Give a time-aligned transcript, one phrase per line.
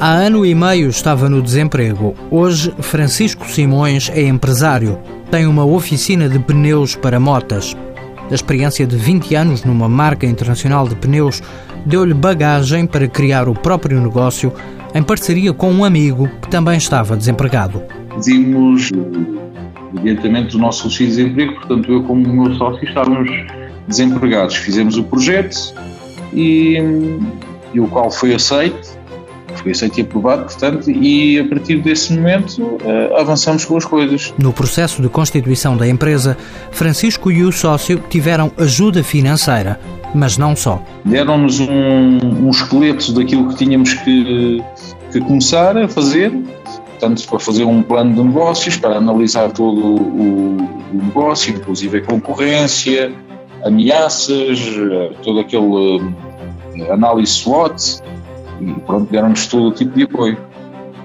[0.00, 2.14] Há ano e meio estava no desemprego.
[2.30, 4.96] Hoje, Francisco Simões é empresário.
[5.28, 7.76] Tem uma oficina de pneus para motas.
[8.30, 11.42] A experiência de 20 anos numa marca internacional de pneus
[11.84, 14.52] deu-lhe bagagem para criar o próprio negócio
[14.94, 17.82] em parceria com um amigo que também estava desempregado.
[18.14, 18.92] Pedimos
[20.54, 23.28] o nosso auxílio de desemprego, portanto, eu, como o meu sócio, estávamos
[23.88, 24.54] desempregados.
[24.54, 25.74] Fizemos o projeto
[26.32, 26.76] e,
[27.74, 28.96] e o qual foi aceito
[29.56, 34.32] foi aceito e aprovado, portanto, e a partir desse momento uh, avançamos com as coisas.
[34.38, 36.36] No processo de constituição da empresa,
[36.70, 39.80] Francisco e o sócio tiveram ajuda financeira,
[40.14, 40.82] mas não só.
[41.04, 44.62] Deram-nos um, um esqueleto daquilo que tínhamos que,
[45.12, 46.30] que começar a fazer,
[46.98, 50.56] portanto, para fazer um plano de negócios, para analisar todo o,
[50.92, 53.12] o negócio, inclusive a concorrência,
[53.64, 58.00] ameaças, eh, todo aquele uh, análise SWOT,
[58.60, 60.38] e pronto, deram-nos todo o tipo de apoio.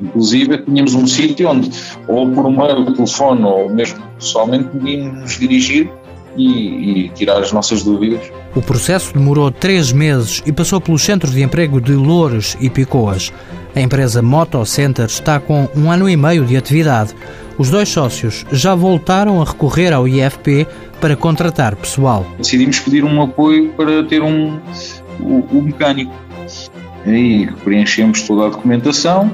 [0.00, 1.70] Inclusive, tínhamos um sítio onde,
[2.06, 5.90] ou por meio telefone, ou mesmo pessoalmente, podíamos nos dirigir
[6.36, 8.30] e, e, tirar as nossas dúvidas.
[8.54, 13.32] O processo demorou três meses e passou pelos centros de emprego de Loures e Picoas.
[13.74, 17.14] A empresa Moto Center está com um ano e meio de atividade.
[17.58, 20.66] Os dois sócios já voltaram a recorrer ao IFP
[21.00, 22.24] para contratar pessoal.
[22.38, 24.58] Decidimos pedir um apoio para ter um,
[25.20, 26.12] o mecânico
[27.06, 29.30] e preenchemos toda a documentação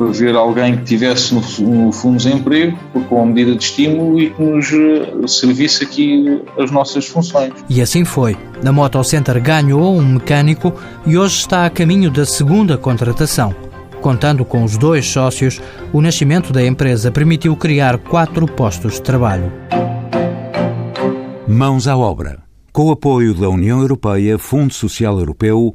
[0.00, 2.78] para ver alguém que tivesse no, no Fundo de Desemprego
[3.10, 7.52] com a medida de estímulo e que nos eh, servisse aqui as nossas funções.
[7.68, 8.34] E assim foi.
[8.64, 10.72] A Moto Center ganhou um mecânico
[11.06, 13.54] e hoje está a caminho da segunda contratação.
[14.00, 15.60] Contando com os dois sócios,
[15.92, 19.52] o nascimento da empresa permitiu criar quatro postos de trabalho.
[21.46, 22.38] Mãos à obra.
[22.72, 25.74] Com o apoio da União Europeia, Fundo Social Europeu,